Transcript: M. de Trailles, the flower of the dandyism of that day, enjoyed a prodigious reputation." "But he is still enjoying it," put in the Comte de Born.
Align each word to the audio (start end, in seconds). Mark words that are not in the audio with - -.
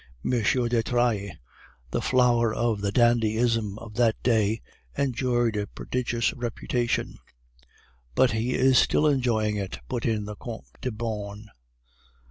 M. 0.25 0.31
de 0.31 0.81
Trailles, 0.81 1.33
the 1.91 2.01
flower 2.01 2.51
of 2.51 2.81
the 2.81 2.91
dandyism 2.91 3.77
of 3.77 3.93
that 3.97 4.15
day, 4.23 4.59
enjoyed 4.97 5.55
a 5.55 5.67
prodigious 5.67 6.33
reputation." 6.33 7.19
"But 8.15 8.31
he 8.31 8.55
is 8.55 8.79
still 8.79 9.05
enjoying 9.05 9.57
it," 9.57 9.77
put 9.87 10.07
in 10.07 10.25
the 10.25 10.35
Comte 10.37 10.75
de 10.81 10.89
Born. 10.91 11.51